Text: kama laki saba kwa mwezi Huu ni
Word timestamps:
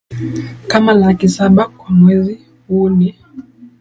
kama 0.67 0.93
laki 0.93 1.29
saba 1.29 1.65
kwa 1.67 1.91
mwezi 1.91 2.41
Huu 2.67 2.89
ni 2.89 3.15